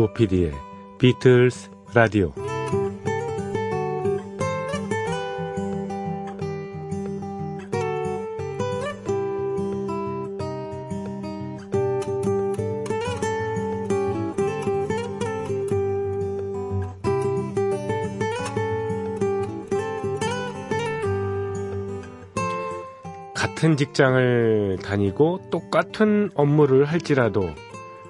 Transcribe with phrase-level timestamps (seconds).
[0.00, 0.52] 조피디의
[0.98, 2.32] 비틀스 라디오.
[23.34, 27.50] 같은 직장을 다니고 똑같은 업무를 할지라도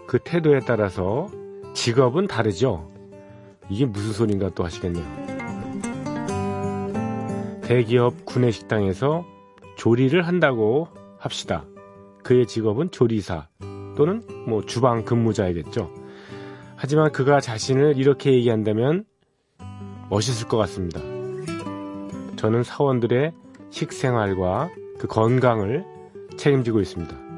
[0.07, 1.29] 그 태도에 따라서
[1.75, 2.91] 직업은 다르죠.
[3.69, 5.05] 이게 무슨 소린가 또 하시겠네요.
[7.63, 9.25] 대기업 구내식당에서
[9.77, 11.65] 조리를 한다고 합시다.
[12.23, 13.49] 그의 직업은 조리사
[13.97, 15.91] 또는 뭐 주방 근무자이겠죠.
[16.77, 19.05] 하지만 그가 자신을 이렇게 얘기한다면
[20.09, 21.01] 멋있을 것 같습니다.
[22.37, 23.33] 저는 사원들의
[23.71, 25.85] 식생활과 그 건강을
[26.37, 27.30] 책임지고 있습니다.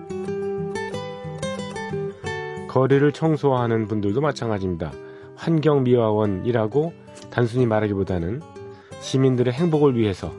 [2.73, 4.92] 거리를 청소하는 분들도 마찬가지입니다.
[5.37, 6.95] 환경미화원이라고
[7.31, 8.41] 단순히 말하기보다는
[8.98, 10.33] 시민들의 행복을 위해서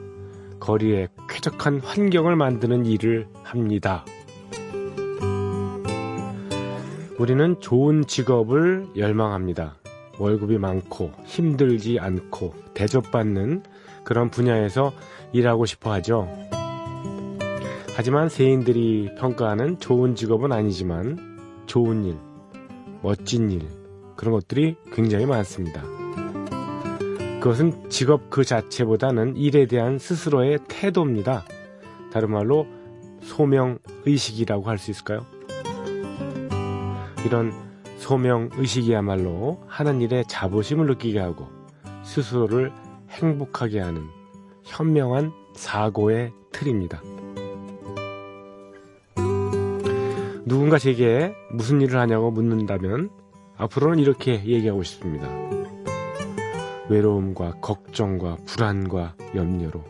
[0.59, 4.03] 거리에 쾌적한 환경을 만드는 일을 합니다.
[7.19, 9.75] 우리는 좋은 직업을 열망합니다.
[10.17, 13.61] 월급이 많고 힘들지 않고 대접받는
[14.03, 14.91] 그런 분야에서
[15.33, 16.27] 일하고 싶어 하죠.
[17.95, 21.32] 하지만 세인들이 평가하는 좋은 직업은 아니지만
[21.65, 22.17] 좋은 일,
[23.01, 23.67] 멋진 일,
[24.15, 25.81] 그런 것들이 굉장히 많습니다.
[27.39, 31.43] 그것은 직업 그 자체보다는 일에 대한 스스로의 태도입니다.
[32.13, 32.67] 다른 말로
[33.21, 35.25] 소명 의식이라고 할 수 있을까요?
[37.25, 37.51] 이런
[37.97, 41.47] 소명 의식이야말로 하는 일에 자부심을 느끼게 하고
[42.03, 42.71] 스스로를
[43.09, 44.07] 행복하게 하는
[44.63, 47.01] 현명한 사고의 틀입니다.
[50.53, 53.09] 누군가 제게 무슨 일을 하냐고 묻는다면
[53.57, 55.27] 앞으로는 이렇게 얘기하고 싶습니다.
[56.89, 59.83] 외로움과 걱정과 불안과 염려로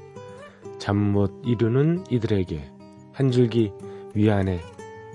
[0.79, 2.71] 잠 못 이루는 이들에게
[3.11, 3.73] 한 줄기
[4.13, 4.61] 위안의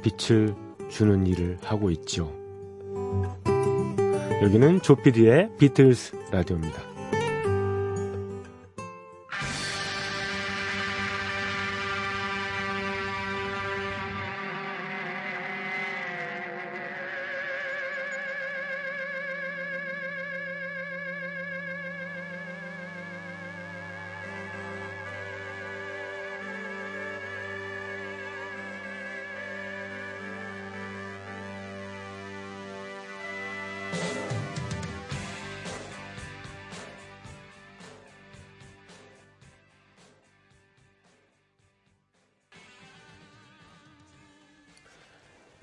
[0.03, 0.55] 빛을
[0.91, 2.31] 주는 일을 하고 있죠.
[4.43, 6.98] 여기는 조피디의 비틀스 라디오입니다.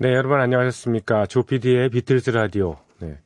[0.06, 1.26] 네, 여러분 안녕하셨습니까?
[1.26, 2.76] 조피디의 비틀스 라디오.
[3.00, 3.18] 네.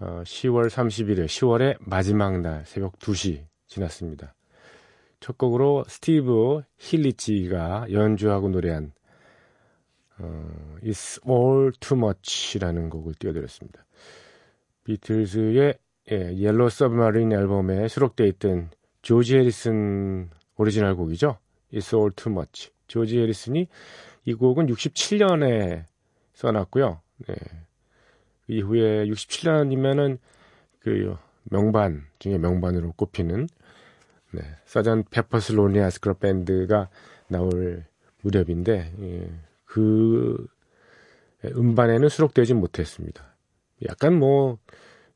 [0.00, 4.34] 어, 10월 31일, 10월의 마지막 날, 새벽 2시 지났습니다.
[5.20, 8.90] 첫 곡으로 스티브 힐리지가 연주하고 노래한
[10.18, 13.84] 어, It's All Too Much라는 곡을 띄워드렸습니다.
[14.82, 15.74] 비틀즈의
[16.10, 18.70] 예, Yellow Submarine 앨범에 수록되어 있던
[19.02, 21.38] 조지 해리슨 오리지널 곡이죠.
[21.72, 22.72] It's All Too Much.
[22.88, 23.68] 조지 해리슨이
[24.24, 25.91] 이 곡은 67년에
[26.42, 27.00] 써놨고요.
[27.28, 27.34] 네.
[28.46, 30.18] 그 이후에 67년이면은
[30.80, 33.48] 그 명반 중에 명반으로 꼽히는
[34.32, 34.40] 네.
[34.64, 36.88] 서전 페퍼스 론리 아스크럽 밴드가
[37.28, 37.84] 나올
[38.22, 39.30] 무렵인데 예.
[39.64, 40.46] 그
[41.44, 43.34] 음반에는 수록되지 못했습니다.
[43.88, 44.58] 약간 뭐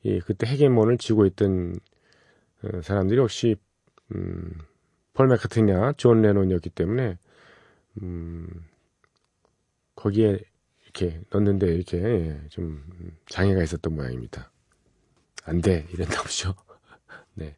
[0.05, 1.77] 예, 그때 헤게몬을 쥐고 있던
[2.63, 3.57] 어, 사람들이 혹시
[4.15, 4.53] 음,
[5.13, 7.19] 폴 맥카트니나 존 레논이었기 때문에
[8.03, 8.47] 음,
[9.95, 10.41] 거기에
[10.97, 12.83] 이렇게 넣는데 이렇게 예, 좀
[13.29, 14.51] 장애가 있었던 모양입니다.
[15.45, 16.55] 안 돼, 이랬나 보죠.
[17.35, 17.55] 네.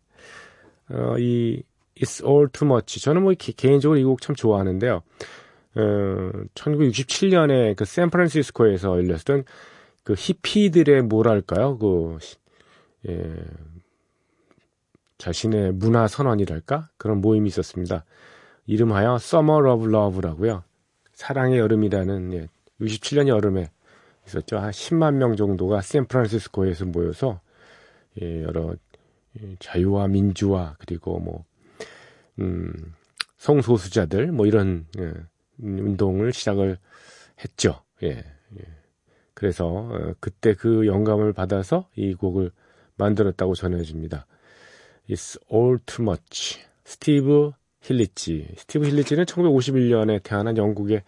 [0.90, 1.62] 어, 이,
[1.96, 3.00] It's All Too Much.
[3.00, 5.02] 저는 뭐 개인적으로 이 곡 참 좋아하는데요.
[5.74, 5.80] 어,
[6.54, 9.44] 1967년에 그 샌프란시스코에서 열렸던
[10.02, 11.78] 그 히피들의 뭐랄까요?
[11.78, 12.18] 그,
[13.08, 13.34] 예,
[15.18, 16.88] 자신의 문화 선언이랄까?
[16.96, 18.04] 그런 모임이 있었습니다.
[18.66, 20.62] 이름하여 Summer of Love라고요.
[21.14, 22.48] 사랑의 여름이라는 예,
[22.80, 23.70] 67년 여름에
[24.26, 24.58] 있었죠.
[24.58, 27.40] 한 10만 명 정도가 샌프란시스코에서 모여서
[28.20, 28.74] 예, 여러
[29.40, 31.44] 예, 자유와 민주화 그리고 뭐
[32.38, 32.72] 음,
[33.38, 35.12] 성소수자들 뭐 이런 예,
[35.60, 36.78] 운동을 시작을
[37.42, 37.82] 했죠.
[38.02, 38.62] 예, 예.
[39.34, 42.50] 그래서 어, 그때 그 영감을 받아서 이 곡을
[42.96, 44.26] 만들었다고 전해집니다.
[45.08, 46.60] It's all too much.
[46.84, 48.54] 스티브 힐리지.
[48.56, 51.02] 스티브 힐리지는 1951년에 태어난 영국의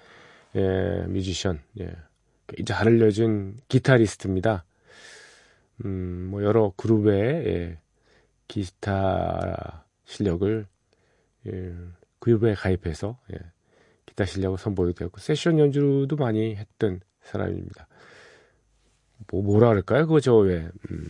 [0.56, 1.94] 예, 뮤지션, 예,
[2.58, 4.64] 이제 잘 알려진 기타리스트입니다.
[5.85, 7.79] 음, 뭐 여러 그룹의 예,
[8.49, 10.67] 기타 실력을
[11.47, 11.75] 예,
[12.19, 13.38] 그룹에 가입해서 예,
[14.06, 17.87] 기타 실력을 선보이기도 했고 세션 연주도 많이 했던 사람입니다.
[19.31, 20.06] 뭐 뭐라 그럴까요?
[20.06, 21.08] 그저 왜 음,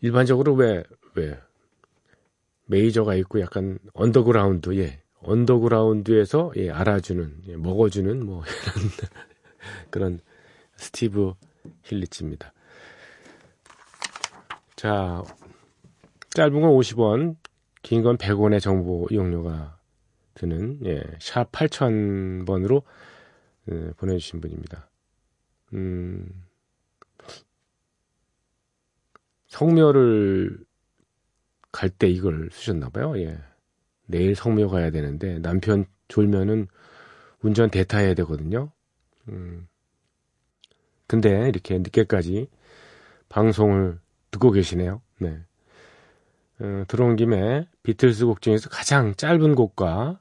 [0.00, 0.82] 일반적으로 왜
[1.14, 1.38] 왜
[2.66, 8.42] 메이저가 있고 약간 언더그라운드 예 언더그라운드에서 예, 알아주는 예, 먹어주는 뭐
[9.90, 10.20] 이런 그런
[10.76, 11.34] 스티브
[11.84, 12.52] 힐리지입니다.
[14.76, 15.22] 자
[16.30, 17.36] 짧은 건 50원,
[17.82, 19.78] 긴 건 100원의 정보 이용료가
[20.34, 22.82] 드는 예, 샵 8000번으로
[23.70, 24.88] 예, 보내주신 분입니다.
[25.74, 26.28] 음,
[29.48, 30.64] 성묘를
[31.72, 33.18] 갈 때 이걸 쓰셨나봐요.
[33.20, 33.38] 예.
[34.10, 36.66] 내일 성묘 가야 되는데 남편 졸면은
[37.42, 38.70] 운전 대타해야 되거든요.
[39.28, 39.66] 음.
[41.06, 42.48] 근데 이렇게 늦게까지
[43.28, 43.98] 방송을
[44.30, 45.00] 듣고 계시네요.
[45.18, 45.40] 네.
[46.60, 50.20] 어, 들어온 김에 비틀스 곡 중에서 가장 짧은 곡과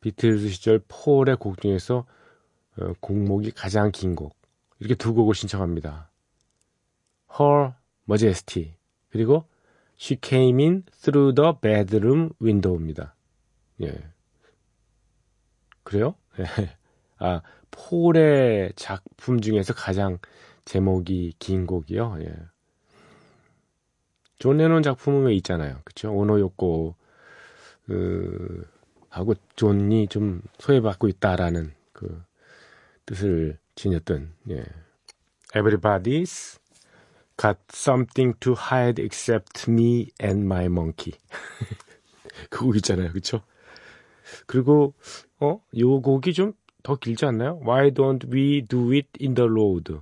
[0.00, 2.06] 비틀스 시절 폴의 곡 중에서
[2.78, 4.36] 어, 곡목이 가장 긴 곡.
[4.78, 6.10] 이렇게 두 곡을 신청합니다.
[7.38, 7.72] Her
[8.08, 8.74] Majesty
[9.10, 9.44] 그리고
[10.00, 13.14] She Came In Through the Bedroom Window입니다.
[13.82, 13.94] 예.
[15.82, 16.14] 그래요?
[16.38, 16.44] 예.
[17.18, 20.18] 아, 폴의 작품 중에서 가장
[20.64, 22.18] 제목이 긴 곡이요.
[22.20, 22.34] 예.
[24.38, 25.80] 존 레논 작품은 왜 있잖아요.
[25.84, 26.12] 그쵸?
[26.12, 26.94] 오노요코,
[27.86, 28.70] 그,
[29.08, 32.22] 하고 존이 좀 소외받고 있다라는 그
[33.04, 34.64] 뜻을 지녔던, 예.
[35.54, 36.60] Everybody's
[37.38, 41.14] got something to hide except me and my monkey.
[42.50, 43.12] 그 곡 있잖아요.
[43.12, 43.40] 그쵸?
[44.46, 44.92] 그리고,
[45.40, 45.62] 어?
[45.78, 46.52] 요 곡이 좀
[46.82, 47.60] 더 길지 않나요?
[47.62, 50.00] Why don't we do it in the road?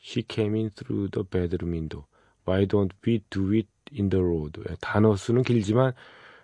[0.00, 2.06] She came in through the bedroom window.
[2.44, 4.62] Why don't we do it in the road?
[4.68, 5.92] 예, 단어 수는 길지만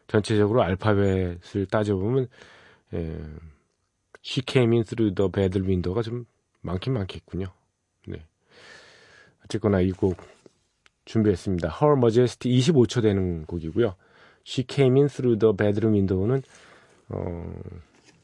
[0.09, 2.27] 전체적으로 알파벳을 따져보면
[2.95, 2.99] 예,
[4.25, 6.27] She came in through the bedroom window가 좀
[6.63, 7.47] 많긴 많겠군요.
[9.47, 9.59] 네.
[9.59, 10.17] 어쨌거나 이 곡
[11.05, 11.69] 준비했습니다.
[11.81, 13.95] Her Majesty 25초 되는 곡이고요.
[14.47, 16.43] She came in through the bedroom window는
[17.09, 17.53] 어,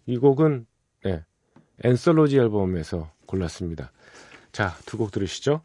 [0.07, 0.67] 이 곡은
[1.05, 1.25] 네,
[1.85, 3.93] 앤솔로지 앨범에서 골랐습니다.
[4.53, 5.63] 자, 두 곡 들으시죠.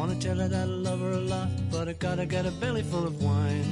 [0.00, 2.82] Wanna tell her that I love her a lot, but I gotta get a belly
[2.82, 3.66] full of wine.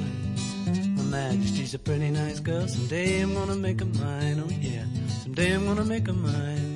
[0.95, 4.85] My Majesty's a pretty nice girl, someday I'm gonna make her mine, oh yeah,
[5.23, 6.68] someday I'm gonna make her mine.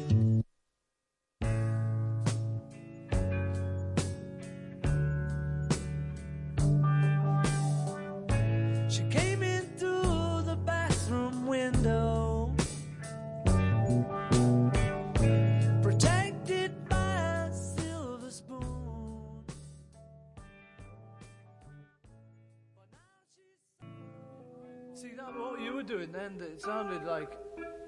[26.64, 27.38] Sounded like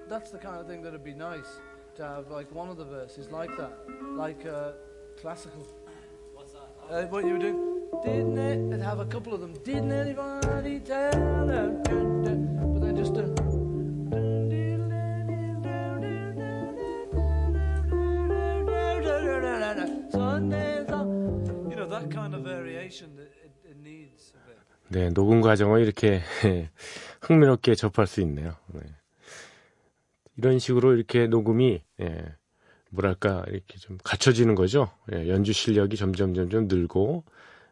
[0.09, 1.59] that's the kind of thing that'd be nice
[1.95, 3.71] to have like one of the verses like that,
[4.17, 4.71] like uh,
[5.19, 5.65] classical.
[6.33, 6.59] What's that?
[6.89, 7.81] Uh, what you were doing?
[8.03, 8.81] Didn't it?
[8.81, 9.53] Have a couple of them.
[9.63, 11.81] Didn't anybody tell them?
[12.73, 13.15] But then just.
[13.15, 13.27] Uh,
[20.11, 20.87] Sundays,
[21.69, 24.74] you know that kind of variation that it, it needs a bit.
[24.89, 26.21] 네, 녹음 과정을 이렇게
[27.21, 28.55] 흥미롭게 접할 수 있네요.
[28.67, 28.81] 네.
[30.37, 32.35] 이런 식으로 이렇게 녹음이 예,
[32.91, 34.91] 뭐랄까 이렇게 좀 갖춰지는 거죠.
[35.13, 37.23] 예, 연주 실력이 점점 점점 늘고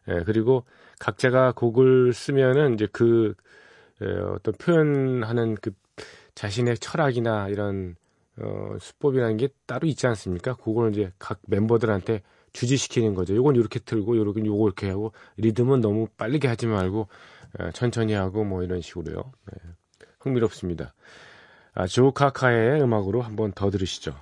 [0.08, 0.64] 예, 그리고
[0.98, 3.34] 각자가 곡을 쓰면은 이제 그
[4.02, 5.72] 예, 어떤 표현하는 그
[6.34, 7.96] 자신의 철학이나 이런
[8.38, 10.54] 어, 수법이라는 게 따로 있지 않습니까?
[10.56, 12.22] 그걸 이제 각 멤버들한테
[12.54, 13.36] 주지시키는 거죠.
[13.36, 17.08] 요건 이렇게 틀고 요렇게 요거 이렇게 하고 리듬은 너무 빠르게 하지 말고
[17.60, 19.32] 예, 천천히 하고 뭐 이런 식으로요.
[19.52, 19.70] 네.
[20.20, 20.94] 흥미롭습니다.
[21.74, 24.14] 아, 조 카카의 음악으로 한번 더 들으시죠.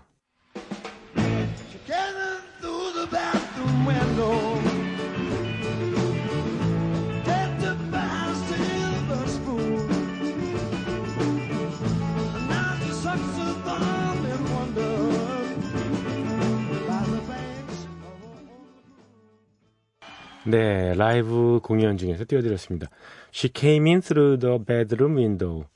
[20.44, 22.88] 네, 라이브 공연 중에서 띄워드렸습니다.
[23.32, 25.66] She came in through the bedroom window.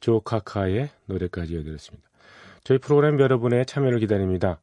[0.00, 2.08] 조 카커의 노래까지 이어드렸습니다.
[2.64, 4.60] 저희 프로그램 여러분의 참여를 기다립니다.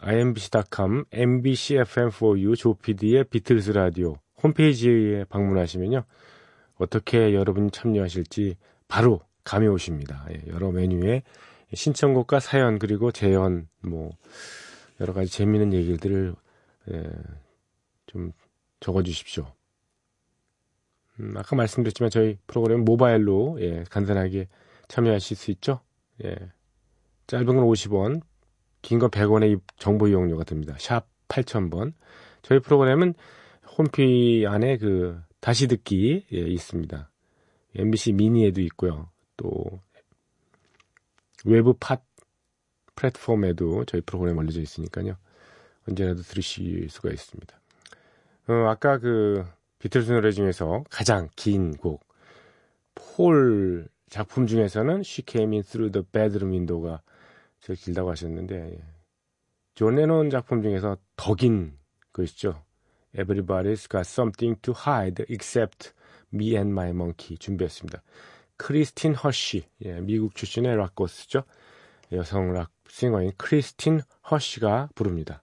[0.00, 6.04] imbc.com, mbcfm4u, 조피디의 비틀스 라디오 홈페이지에 방문하시면요.
[6.76, 8.56] 어떻게 여러분이 참여하실지
[8.88, 10.26] 바로 감이 오십니다.
[10.30, 11.22] 예, 여러 메뉴에
[11.72, 14.10] 신청곡과 사연 그리고 재연 뭐
[15.00, 16.34] 여러 가지 재미있는 얘기들을
[16.90, 17.02] 예,
[18.06, 18.32] 좀
[18.82, 19.46] 적어주십시오.
[21.20, 24.48] 음, 아까 말씀드렸지만 저희 프로그램 모바일로 예, 간단하게
[24.88, 25.80] 참여하실 수 있죠.
[26.24, 26.34] 예,
[27.26, 28.20] 짧은 건 50원,
[28.82, 30.76] 긴 건 100원의 정보 이용료가 듭니다.
[30.78, 31.92] 샵 8000번.
[32.42, 33.14] 저희 프로그램은
[33.78, 37.10] 홈피 안에 그 다시 듣기 예, 있습니다.
[37.76, 39.10] MBC 미니에도 있고요.
[39.36, 39.80] 또
[41.44, 41.98] 외부 pod
[42.94, 45.16] 플랫폼에도 저희 프로그램 올려져 있으니까요.
[45.88, 47.61] 언제라도 들으실 수가 있습니다.
[48.48, 49.44] 어, 아까 그
[49.78, 52.04] 비틀스 노래 중에서 가장 긴 곡,
[52.94, 57.02] 폴 작품 중에서는 She Came In Through the Bedroom Window가
[57.60, 58.82] 제일 길다고 하셨는데, 예.
[59.74, 61.78] 존 레논 작품 중에서 더 긴
[62.12, 62.62] 것이죠.
[63.16, 65.92] Everybody's got something to hide except
[66.32, 68.02] me and my monkey 준비했습니다.
[68.56, 71.44] 크리스틴 허쉬, 예, 미국 출신의 락거스죠.
[72.12, 75.42] 여성 락 싱어인 크리스틴 허쉬가 부릅니다.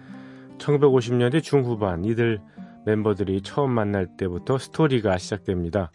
[0.61, 2.39] 1950년대 중후반 이들
[2.85, 5.91] 멤버들이 처음 만날 때부터 스토리가 시작됩니다.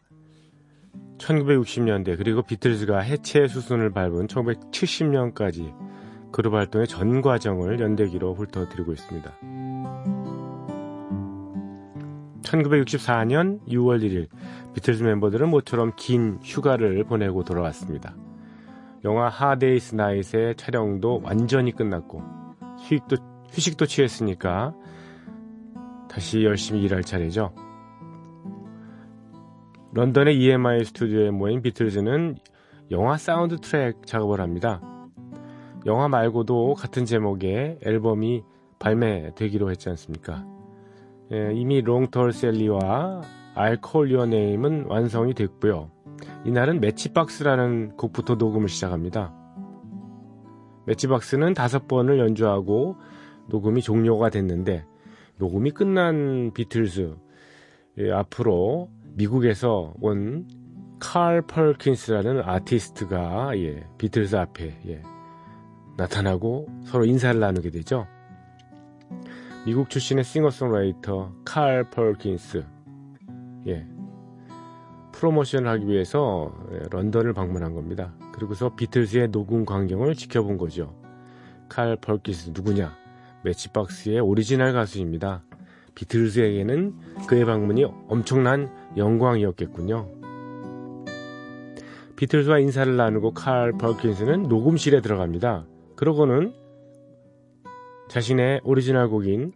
[1.18, 5.74] 1960년대 그리고 비틀즈가 해체 수순을 밟은 1970년까지
[6.32, 9.32] 그룹 활동의 전 과정을 연대기로 훑어드리고 있습니다.
[12.42, 14.28] 1964년 6월 1일
[14.74, 18.14] 비틀즈 멤버들은 모처럼 긴 휴가를 보내고 돌아왔습니다.
[19.04, 22.22] 영화 Hard Day's Night의 촬영도 완전히 끝났고
[22.78, 24.74] 수익도 휴식도 취했으니까
[26.10, 27.54] 다시 열심히 일할 차례죠.
[29.92, 32.36] 런던의 EMI 스튜디오에 모인 비틀즈는
[32.90, 34.82] 영화 사운드 트랙 작업을 합니다.
[35.86, 38.42] 영화 말고도 같은 제목의 앨범이
[38.78, 40.44] 발매되기로 했지 않습니까?
[41.32, 43.22] 예, 이미 Long Tall Sally와
[43.54, 45.90] I Call Your Name은 완성이 됐고요.
[46.44, 49.32] 이날은 매치박스라는 곡부터 녹음을 시작합니다.
[50.84, 52.96] 매치박스는 다섯 번을 연주하고
[53.48, 54.84] 녹음이 종료가 됐는데
[55.38, 57.14] 녹음이 끝난 비틀즈
[57.98, 60.46] 예, 앞으로 미국에서 온
[60.98, 65.02] 칼 펄킨스라는 아티스트가 예, 비틀즈 앞에 예,
[65.96, 68.06] 나타나고 서로 인사를 나누게 되죠.
[69.66, 72.64] 미국 출신의 싱어송라이터 칼 펄킨스
[73.66, 73.86] 예,
[75.12, 78.14] 프로모션을 하기 위해서 예, 런던을 방문한 겁니다.
[78.32, 80.94] 그리고서 비틀즈의 녹음 광경을 지켜본 거죠.
[81.68, 83.05] 칼 펄킨스 누구냐?
[83.46, 85.44] Matchbox의 오리지널 가수입니다.
[85.94, 86.94] 비틀즈에게는
[87.28, 90.08] 그의 방문이 엄청난 영광이었겠군요.
[92.16, 95.66] 비틀즈와 인사를 나누고 칼 펄킨스는 녹음실에 들어갑니다.
[95.96, 96.54] 그러고는
[98.08, 99.52] 자신의 오리지널 곡인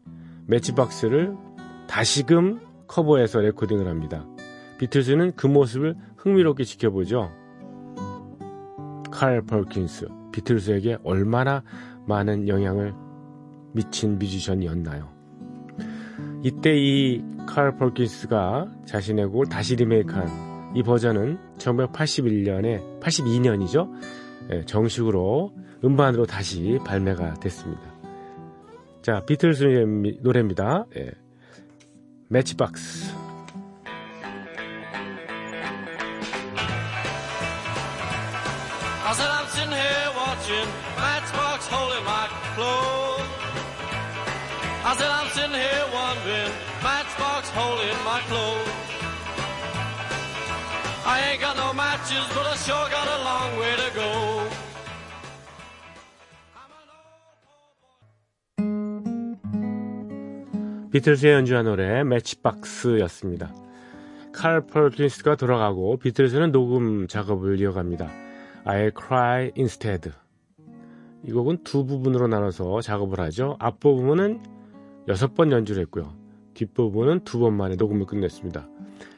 [0.46, 1.36] 매치박스를
[1.88, 4.26] 다시금 커버해서 레코딩을 합니다.
[4.78, 7.30] 비틀즈는 그 모습을 흥미롭게 지켜보죠.
[9.10, 11.62] 칼 펄킨스, 비틀스에게 얼마나
[12.06, 12.94] 많은 영향을
[13.72, 15.08] 미친 뮤지션이었나요?
[16.42, 23.90] 이때 이칼 펄킨스가 자신의 곡을 다시 리메이크한 이 버전은 1981년에 82년이죠.
[24.52, 25.52] 예, 정식으로
[25.84, 27.82] 음반으로 다시 발매가 됐습니다.
[29.02, 30.86] 자, 비틀스의 노래입니다.
[30.96, 31.10] 예.
[32.28, 33.14] 매치박스.
[39.02, 40.00] I said I'm sitting here.
[44.90, 46.50] I said I'm sitting here wondering
[46.82, 48.68] Matchbox holding my clothes.
[51.06, 54.10] I ain't got no matches, but I sure got a long way to go.
[60.90, 63.54] 비틀스의 연주한 노래 매치박스였습니다.
[64.32, 68.10] 칼 펄킨스가 돌아가고 비틀스는 녹음 작업을 이어갑니다.
[68.64, 70.10] I'll cry instead.
[71.24, 73.54] 이 곡은 두 부분으로 나눠서 작업을 하죠.
[73.60, 74.58] 앞부분은
[75.10, 76.14] 여섯 번 연주를 했고요.
[76.54, 78.68] 뒷부분은 두 번 만에 녹음을 끝냈습니다.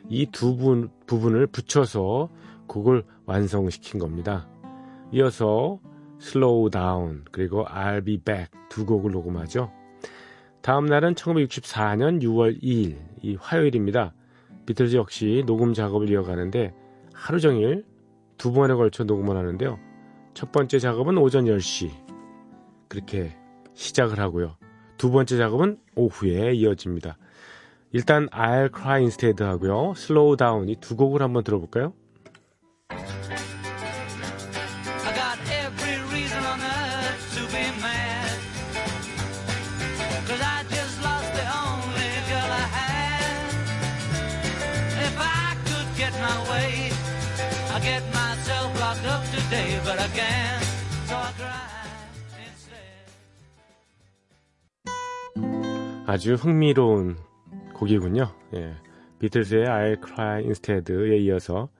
[0.08, 0.56] 이 두
[1.06, 2.30] 부분을 붙여서
[2.66, 4.49] 곡을 완성시킨 겁니다.
[5.12, 5.78] 이어서
[6.20, 9.70] Slow Down 그리고 I'll Be Back 두 곡을 녹음하죠.
[10.62, 14.14] 다음 날은 1964년 6월 2일 이 화요일입니다.
[14.64, 16.72] 비틀즈 역시 녹음 작업을 이어가는데
[17.12, 17.84] 하루 종일
[18.38, 19.78] 두 번에 걸쳐 녹음을 하는데요.
[20.34, 21.90] 첫 번째 작업은 오전 10시
[22.88, 23.37] 그렇게
[23.74, 24.57] 시작을 하고요.
[24.96, 27.16] 두 번째 작업은 오후에 이어집니다.
[27.92, 29.92] 일단 I'll Cry Instead 하고요.
[29.96, 31.92] Slow Down 이 두 곡을 한번 들어볼까요?
[56.12, 57.16] 아주 흥미로운
[57.72, 58.29] 곡이군요.
[58.53, 58.75] 예.
[59.18, 61.70] 비틀즈의 I'll Cry Instead에 이어서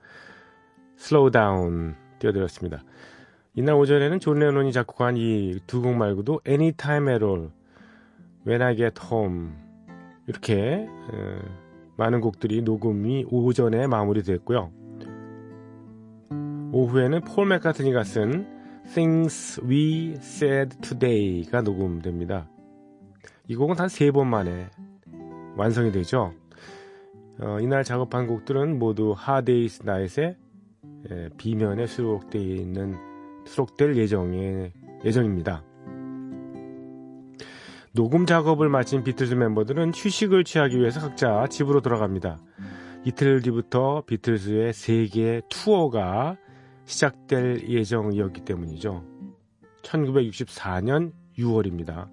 [0.97, 2.83] Slow Down 띄워드렸습니다.
[3.53, 7.51] 이날 오전에는 존 레논이 작곡한 이 두 곡 말고도 Anytime at All,
[8.47, 9.51] When I Get Home
[10.25, 10.87] 이렇게 에,
[11.97, 14.71] 많은 곡들이 녹음이 오전에 마무리됐고요.
[16.71, 18.47] 오후에는 폴 맥카트니가 쓴
[18.95, 22.49] Things We Said Today가 녹음됩니다.
[23.47, 24.69] 이 곡은 단 세 번 만에
[25.57, 26.33] 완성이 되죠.
[27.39, 30.37] 어, 이날 작업한 곡들은 모두 Day's Night의
[31.11, 32.95] 예, B면에 수록되어 있는
[33.45, 34.71] 수록될 예정의
[35.03, 35.63] 예정입니다.
[37.91, 42.39] 녹음 작업을 마친 비틀즈 멤버들은 휴식을 취하기 위해서 각자 집으로 돌아갑니다.
[43.05, 46.37] 이틀 뒤부터 비틀즈의 세계 투어가
[46.85, 49.03] 시작될 예정이었기 때문이죠.
[49.83, 52.09] 1964년 6월입니다.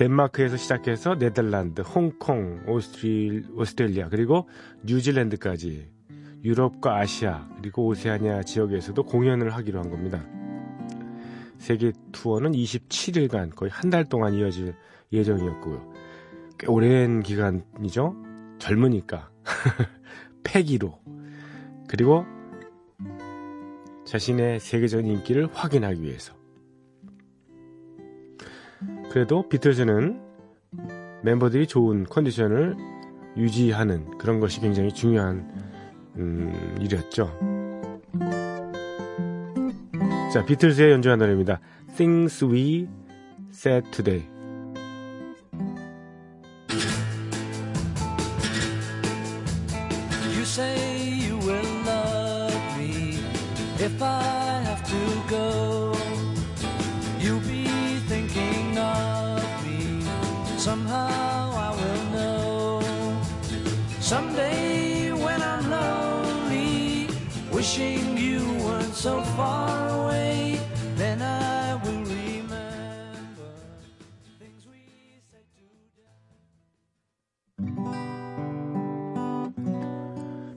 [0.00, 4.48] 덴마크에서 시작해서 네덜란드, 홍콩, 오스트리, 오스트레일리아 그리고
[4.84, 5.90] 뉴질랜드까지
[6.42, 10.24] 유럽과 아시아 그리고 오세아니아 지역에서도 공연을 하기로 한 겁니다.
[11.58, 14.74] 세계 투어는 27일간 거의 한 달 동안 이어질
[15.12, 15.92] 예정이었고요.
[16.58, 18.16] 꽤 오랜 기간이죠.
[18.58, 19.30] 젊으니까
[20.44, 20.98] 패기로
[21.88, 22.24] 그리고
[24.06, 26.39] 자신의 세계적인 인기를 확인하기 위해서
[29.10, 30.20] 그래도 비틀즈는
[31.22, 32.76] 멤버들이 좋은 컨디션을
[33.36, 35.50] 유지하는 그런 것이 굉장히 중요한
[36.16, 37.36] 음, 일이었죠.
[40.32, 41.60] 자, 비틀즈의 연주한 노래입니다.
[41.96, 42.88] Things We
[43.52, 44.28] Said Today.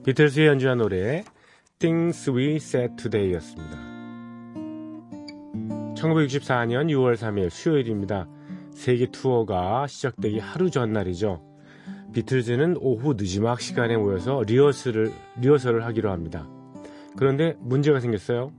[0.06, 1.24] 비틀즈의 연주한 노래
[1.80, 3.78] Things We Said Today였습니다.
[5.96, 8.28] 1964년 6월 3일 수요일입니다.
[8.74, 11.42] 세계 투어가 시작되기 하루 전날이죠.
[12.12, 16.50] 비틀즈는 오후 늦지막 시간에 모여서 리허설을, 리허설을 하기로 합니다.
[17.16, 18.52] 그런데 문제가 생겼어요.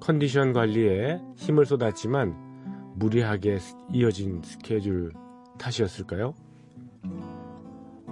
[0.00, 3.58] 컨디션 관리에 힘을 쏟았지만 무리하게
[3.92, 5.12] 이어진 스케줄
[5.58, 6.32] 탓이었을까요?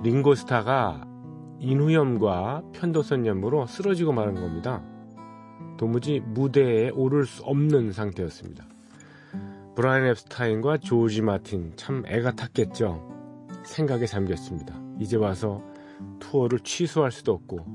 [0.02, 1.13] 링고스타가
[1.64, 4.82] 인후염과 편도선염으로 쓰러지고 마는 겁니다.
[5.76, 8.64] 도무지 무대에 오를 수 없는 상태였습니다.
[9.74, 13.10] 브라이언 앱스타인과 조지 마틴 참 애가 탔겠죠.
[13.64, 14.78] 생각에 잠겼습니다.
[15.00, 15.62] 이제 와서
[16.20, 17.66] 투어를 취소할 수도 없고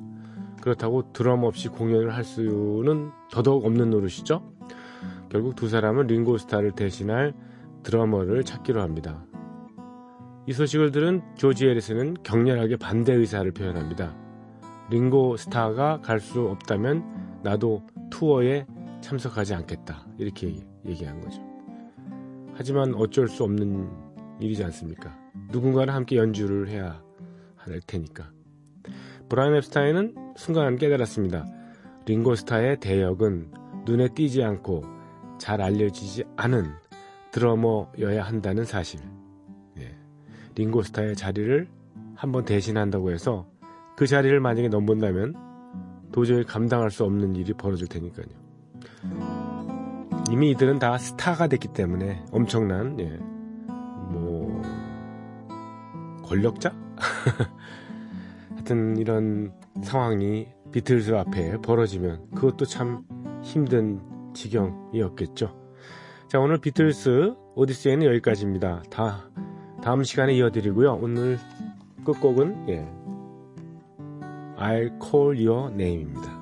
[0.62, 4.54] 그렇다고 드럼 없이 공연을 할 수는 더더욱 없는 노릇이죠.
[5.30, 7.34] 결국 두 사람은 링고스타를 대신할
[7.84, 9.26] 드러머를 찾기로 합니다.
[10.50, 14.18] 이 소식을 들은 조지 에리스는 격렬하게 반대 의사를 표현합니다.
[14.90, 18.66] 링고 스타가 갈 수 없다면 나도 투어에
[19.02, 20.08] 참석하지 않겠다.
[20.18, 20.56] 이렇게
[20.88, 21.40] 얘기한 거죠.
[22.56, 23.92] 하지만 어쩔 수 없는
[24.40, 25.16] 일이지 않습니까?
[25.52, 27.00] 누군가는 함께 연주를 해야
[27.56, 28.32] 할 테니까.
[29.30, 31.46] 브라이언 앱스타인은 순간 깨달았습니다.
[32.08, 33.52] 링고 스타의 대역은
[33.86, 34.84] 눈에 띄지 않고
[35.38, 36.72] 잘 알려지지 않은
[37.34, 39.00] 드러머여야 한다는 사실.
[40.58, 40.64] 예.
[40.64, 41.68] 링고스타의 자리를
[42.16, 43.48] 한번 대신한다고 해서
[43.96, 45.36] 그 자리를 만약에 넘본다면
[46.12, 48.28] 도저히 감당할 수 없는 일이 벌어질 테니까요.
[50.32, 53.18] 이미 이들은 다 스타가 됐기 때문에 엄청난 예.
[54.12, 54.62] 뭐
[56.26, 56.74] 권력자?
[58.52, 63.04] 하여튼 이런 상황이 비틀즈 앞에 벌어지면 그것도 참
[63.42, 64.02] 힘든
[64.34, 65.58] 지경이었겠죠.
[66.28, 68.84] 자, 오늘 비틀스 오디세이는 여기까지입니다.
[68.92, 69.29] 다
[69.82, 71.00] 다음 시간에 이어드리고요.
[71.02, 71.40] 오늘
[72.06, 72.88] 끝곡은 예.
[74.58, 76.39] I'll Call Your Name입니다.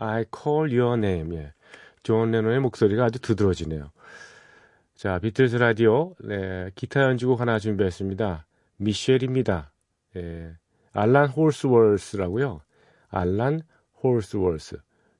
[0.00, 1.36] I Call Your Name.
[1.36, 1.52] 예.
[2.02, 3.90] 존 레논의 목소리가 아주 두드러지네요.
[4.94, 8.46] 자, 비틀스 라디오, 네, 기타 연주곡 하나 준비했습니다.
[8.76, 9.72] 미셸입니다.
[10.16, 10.56] 예,
[10.92, 12.60] 알란 홀스월스라고요.
[13.08, 13.62] 알란
[14.02, 14.78] 홀스월스.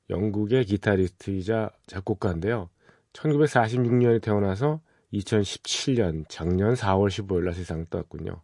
[0.09, 2.69] 영국의 기타리스트이자 작곡가인데요.
[3.13, 4.81] 1946년에 태어나서
[5.13, 8.41] 2017년 작년 4월 15일 날 세상을 떠났군요.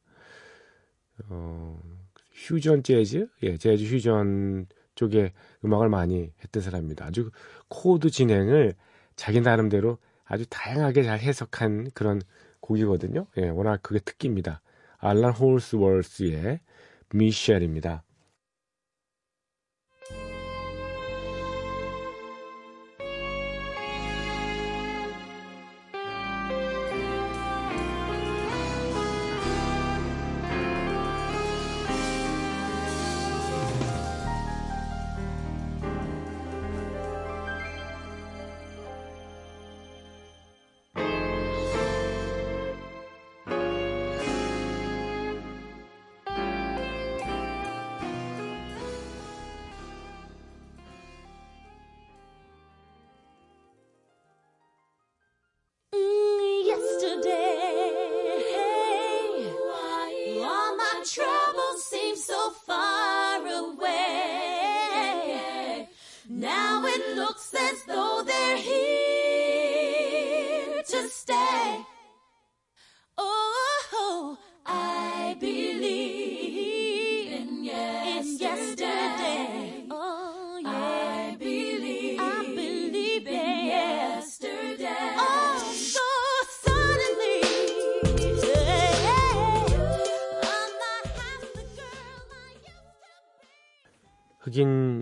[1.30, 1.80] 어,
[2.32, 3.28] 퓨전 재즈?
[3.44, 4.68] 예, 재즈 퓨전
[4.98, 5.32] 쪽에
[5.64, 7.06] 음악을 많이 했던 사람입니다.
[7.06, 7.32] 아주
[7.70, 8.74] 코드 진행을
[9.16, 12.22] 자기 나름대로 아주 다양하게 잘 해석한 그런
[12.60, 13.28] 곡이거든요.
[13.38, 14.62] 예, 워낙 그게 특기입니다.
[14.98, 16.60] 알란 홀스월스의
[17.14, 18.04] 미셸입니다.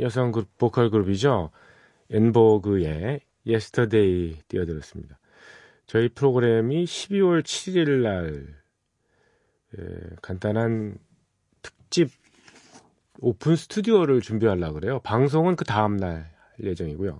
[0.06, 1.50] 여성 그룹, 보컬 그룹이죠.
[2.12, 5.18] 엔버그의 Yesterday 띄워드렸습니다.
[5.88, 8.56] 저희 프로그램이 12월 7일 날
[9.78, 9.84] 예,
[10.22, 11.00] 간단한
[11.64, 12.12] 특집
[13.20, 15.00] 오픈 스튜디오를 준비하려고 그래요.
[15.00, 17.20] 방송은 그 다음 날 예정이고요.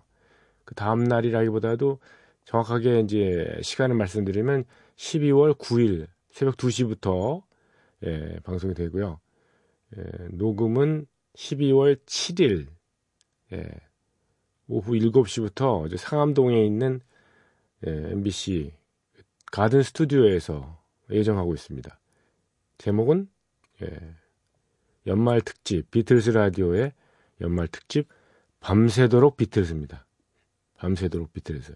[0.64, 2.00] 그 다음 날이라기보다도
[2.46, 7.42] 정확하게 이제 시간을 말씀드리면 12월 9일 새벽 2시부터
[8.06, 9.20] 예, 방송이 되고요.
[9.98, 12.75] 예, 녹음은 12월 7일
[13.54, 13.70] 예,
[14.68, 17.02] 오후 7시부터 이제 상암동에 있는
[17.86, 18.74] 예, MBC
[19.52, 22.00] 가든 스튜디오에서 예정하고 있습니다.
[22.78, 23.30] 제목은
[23.84, 24.16] 예,
[25.08, 26.94] 연말 특집 비틀스 라디오의
[27.42, 28.08] 연말 특집
[28.60, 30.06] 밤새도록 비틀스입니다.
[30.78, 31.76] 밤새도록 비틀스.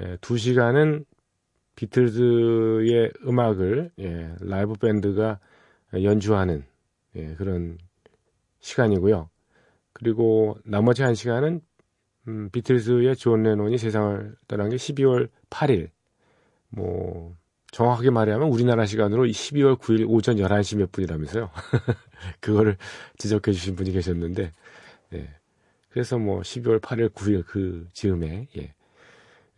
[0.00, 1.06] 예, 두 시간은
[1.76, 5.40] 비틀즈의 음악을 예, 라이브 밴드가
[5.94, 6.64] 연주하는
[7.16, 7.78] 예, 그런
[8.60, 9.30] 시간이고요.
[10.04, 11.62] 그리고 나머지 한 시간은
[12.28, 15.88] 음, 비틀즈의 존 레논이 세상을 떠난 게 12월 8일.
[16.68, 17.34] 뭐
[17.72, 21.50] 정확하게 말하면 우리나라 시간으로 12월 9일 오전 11시 몇 분이라면서요.
[22.40, 22.76] 그거를
[23.16, 24.52] 지적해 주신 분이 계셨는데
[25.14, 25.28] 예.
[25.88, 28.74] 그래서 뭐 12월 8일, 9일 그 즈음에 예.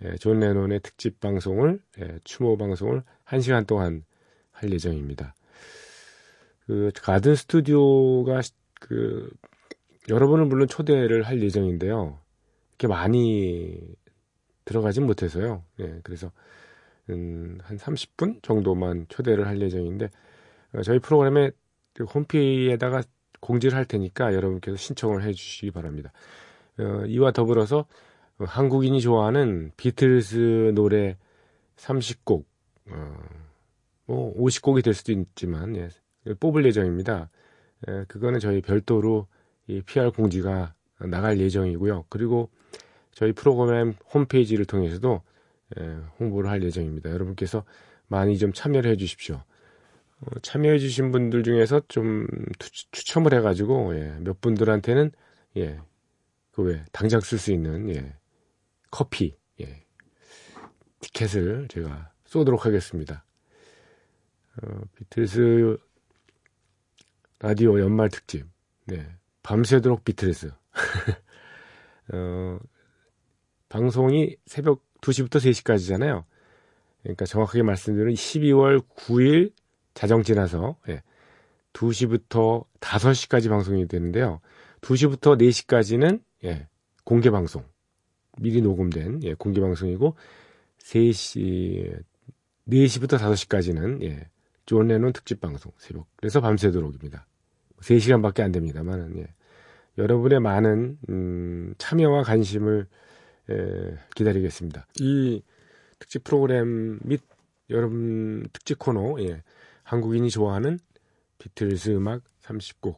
[0.04, 4.04] 예, 존 레논의 특집 방송을 예, 추모 방송을 1시간 동안
[4.52, 5.34] 할 예정입니다.
[6.66, 8.42] 그 가든 스튜디오가
[8.78, 9.28] 그
[10.08, 12.18] 여러분을 물론 초대를 할 예정인데요.
[12.70, 13.80] 이렇게 많이
[14.64, 15.64] 들어가진 못해서요.
[15.80, 16.30] 예, 그래서
[17.10, 20.10] 음, 한 30분 정도만 초대를 할 예정인데
[20.74, 21.50] 어, 저희 프로그램에
[21.94, 23.02] 그 홈페이지에다가
[23.40, 26.12] 공지를 할 테니까 여러분께서 신청을 해주시기 바랍니다.
[26.78, 27.86] 어, 이와 더불어서
[28.38, 31.16] 어, 한국인이 좋아하는 비틀스 노래
[31.76, 32.44] 30곡,
[32.90, 33.16] 어,
[34.06, 35.88] 뭐 50곡이 될 수도 있지만 예,
[36.34, 37.30] 뽑을 예정입니다.
[37.88, 39.26] 예, 그거는 저희 별도로
[39.66, 42.06] 이 PR 공지가 나갈 예정이고요.
[42.08, 42.50] 그리고
[43.12, 45.22] 저희 프로그램 홈페이지를 통해서도
[45.78, 45.82] 예,
[46.20, 47.10] 홍보를 할 예정입니다.
[47.10, 47.64] 여러분께서
[48.06, 49.42] 많이 좀 참여를 해 주십시오.
[50.20, 52.26] 어, 참여해 주신 분들 중에서 좀
[52.58, 55.10] 투, 추첨을 해가지고 예, 몇 분들한테는
[55.56, 55.80] 예,
[56.52, 58.14] 그외 당장 쓸 수 있는 예,
[58.90, 59.84] 커피 예,
[61.00, 63.24] 티켓을 제가 쏘도록 하겠습니다.
[64.62, 65.76] 어, 비틀스
[67.40, 68.46] 라디오 연말 특집
[68.86, 69.06] 네,
[69.46, 70.50] 밤새도록 비틀스
[72.12, 72.58] 어,
[73.68, 76.24] 방송이 새벽 2시부터 3시까지잖아요.
[77.02, 79.52] 그러니까 정확하게 말씀드리면 12월 9일
[79.94, 81.02] 자정 지나서 예,
[81.74, 84.40] 2시부터 5시까지 방송이 되는데요.
[84.80, 86.66] 2시부터 4시까지는 예,
[87.04, 87.64] 공개 방송.
[88.38, 90.16] 미리 녹음된 예, 공개 방송이고
[90.78, 92.02] 3시
[92.68, 94.28] 4시부터 5시까지는 예,
[94.64, 96.08] 존 레논 특집 방송 새벽.
[96.16, 97.28] 그래서 밤새도록입니다.
[97.80, 99.26] 3시간밖에 안 됩니다만 예.
[99.98, 102.86] 여러분의 많은 음, 참여와 관심을
[103.50, 104.86] 예, 기다리겠습니다.
[105.00, 105.42] 이
[105.98, 107.20] 특집 프로그램 및
[107.70, 109.42] 여러분 특집 코너 예,
[109.82, 110.78] 한국인이 좋아하는
[111.38, 112.96] 비틀즈 음악 30곡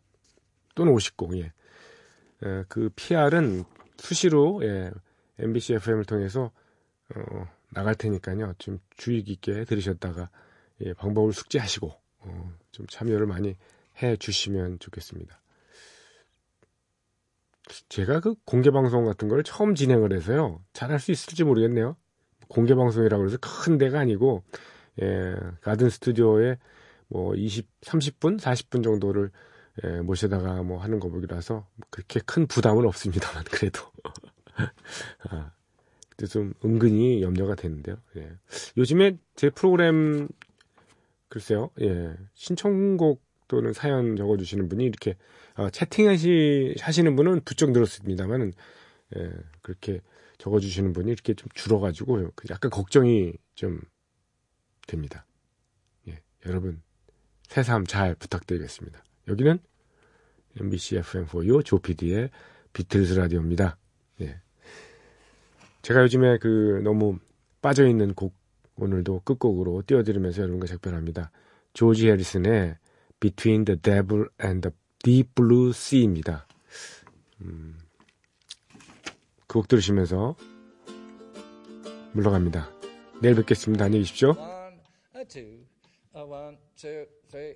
[0.75, 1.53] 또는 50곡 예.
[2.45, 3.65] 예, 그 PR은
[3.99, 4.91] 수시로 예,
[5.39, 6.51] MBC FM을 통해서
[7.15, 8.55] 어, 나갈 테니까요.
[8.59, 10.31] 좀 주의 깊게 들으셨다가
[10.85, 13.57] 예, 방법을 숙지하시고 어, 좀 참여를 많이
[14.03, 15.41] 해 주시면 좋겠습니다.
[17.89, 20.63] 제가 그 공개 방송 같은 걸 처음 진행을 해서요.
[20.73, 21.97] 잘할 수 있을지 모르겠네요.
[22.49, 24.43] 공개 방송이라고 해서 큰 데가 아니고
[25.03, 26.57] 예, 가든 스튜디오에
[27.09, 29.31] 뭐 20, 30분, 40분 정도를
[29.85, 33.81] 예, 모셔다가 뭐 하는 거 보기라서 그렇게 큰 부담은 없습니다만 그래도
[35.29, 35.53] 아,
[36.29, 37.97] 좀 은근히 염려가 되는데요.
[38.17, 38.33] 예.
[38.77, 40.29] 요즘에 제 프로그램
[41.29, 45.17] 글쎄요, 예, 신청곡 또는 사연 적어주시는 분이 이렇게
[45.57, 48.53] 어, 채팅하시 하시는 분은 부쩍 늘었습니다만은
[49.17, 49.31] 예,
[49.63, 50.01] 그렇게
[50.37, 53.81] 적어주시는 분이 이렇게 좀 줄어가지고 약간 걱정이 좀
[54.87, 55.27] 됩니다.
[56.07, 56.83] 예, 여러분
[57.49, 59.03] 새삼 잘 부탁드리겠습니다.
[59.27, 59.59] 여기는
[60.61, 62.31] MBC FM4U 조피디의
[62.73, 63.79] 비틀즈 라디오입니다.
[64.21, 64.41] 예.
[65.83, 67.19] 제가 요즘에 그 너무
[67.63, 68.37] 빠져있는 곡
[68.77, 71.31] 오늘도 끝곡으로 띄워드리면서 여러분과 작별합니다.
[71.73, 72.77] 조지 해리슨의
[73.21, 76.47] Between the Devil and the Deep Blue Sea입니다.
[77.41, 77.79] 음,
[79.47, 80.37] 그 곡 들으시면서
[82.13, 82.71] 물러갑니다.
[83.21, 83.87] 내일 뵙겠습니다.
[83.87, 84.31] 안녕히 계십시오.
[84.37, 85.65] One, two,
[86.15, 87.55] one, two, three.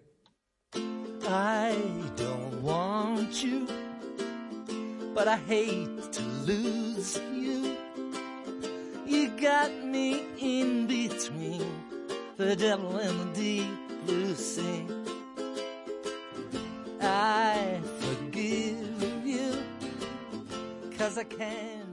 [1.25, 1.77] I
[2.17, 3.67] don't want you,
[5.15, 7.77] but I hate to lose you.
[9.07, 11.63] You got me in between
[12.39, 14.85] the devil and the deep blue sea.
[21.23, 21.92] I can.